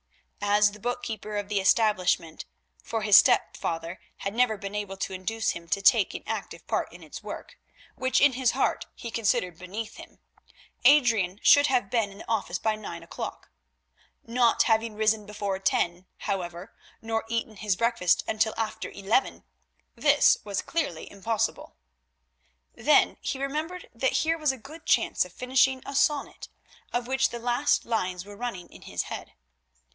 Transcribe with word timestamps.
As 0.43 0.71
the 0.71 0.79
bookkeeper 0.79 1.37
of 1.37 1.47
the 1.47 1.59
establishment, 1.59 2.45
for 2.83 3.03
his 3.03 3.15
stepfather 3.17 3.99
had 4.17 4.33
never 4.33 4.57
been 4.57 4.73
able 4.73 4.97
to 4.97 5.13
induce 5.13 5.51
him 5.51 5.67
to 5.69 5.81
take 5.83 6.15
an 6.15 6.23
active 6.25 6.65
part 6.65 6.91
in 6.91 7.03
its 7.03 7.21
work, 7.21 7.59
which 7.95 8.19
in 8.19 8.33
his 8.33 8.51
heart 8.51 8.87
he 8.95 9.11
considered 9.11 9.59
beneath 9.59 9.95
him, 9.97 10.19
Adrian 10.83 11.39
should 11.43 11.67
have 11.67 11.91
been 11.91 12.09
in 12.11 12.17
the 12.17 12.27
office 12.27 12.57
by 12.57 12.75
nine 12.75 13.03
o'clock. 13.03 13.51
Not 14.23 14.63
having 14.63 14.95
risen 14.95 15.27
before 15.27 15.59
ten, 15.59 16.07
however, 16.17 16.73
nor 17.03 17.23
eaten 17.29 17.57
his 17.57 17.75
breakfast 17.75 18.23
until 18.27 18.55
after 18.57 18.89
eleven, 18.89 19.43
this 19.95 20.39
was 20.43 20.63
clearly 20.63 21.09
impossible. 21.11 21.75
Then 22.73 23.17
he 23.21 23.37
remembered 23.39 23.87
that 23.93 24.13
here 24.21 24.39
was 24.39 24.51
a 24.51 24.57
good 24.57 24.87
chance 24.87 25.23
of 25.23 25.31
finishing 25.31 25.83
a 25.85 25.93
sonnet, 25.95 26.49
of 26.91 27.05
which 27.07 27.29
the 27.29 27.39
last 27.39 27.85
lines 27.85 28.25
were 28.25 28.35
running 28.35 28.67
in 28.69 28.81
his 28.81 29.03
head. 29.03 29.33